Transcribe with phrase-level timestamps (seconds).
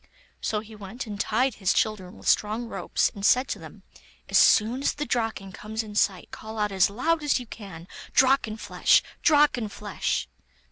[0.41, 3.83] So he went and tied his children with strong ropes, and said to them:
[4.29, 7.87] 'As soon as the Draken comes in sight, call out as loud as you can,
[8.11, 9.03] "Drakenflesh!
[9.21, 10.25] Drakenflesh!"